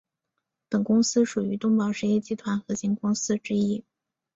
[0.67, 3.85] 本公司属于东宝实业集团核心公司之一。